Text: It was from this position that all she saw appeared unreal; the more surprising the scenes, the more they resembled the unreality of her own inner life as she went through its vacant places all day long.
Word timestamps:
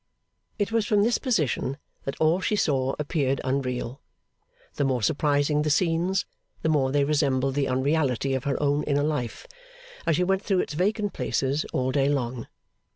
It 0.57 0.71
was 0.71 0.87
from 0.87 1.03
this 1.03 1.19
position 1.19 1.77
that 2.05 2.15
all 2.19 2.41
she 2.41 2.55
saw 2.55 2.95
appeared 2.97 3.39
unreal; 3.43 4.01
the 4.73 4.83
more 4.83 5.03
surprising 5.03 5.61
the 5.61 5.69
scenes, 5.69 6.25
the 6.63 6.69
more 6.69 6.91
they 6.91 7.03
resembled 7.03 7.53
the 7.53 7.67
unreality 7.67 8.33
of 8.33 8.45
her 8.45 8.59
own 8.59 8.81
inner 8.85 9.03
life 9.03 9.45
as 10.07 10.15
she 10.15 10.23
went 10.23 10.41
through 10.41 10.61
its 10.61 10.73
vacant 10.73 11.13
places 11.13 11.65
all 11.65 11.91
day 11.91 12.09
long. 12.09 12.47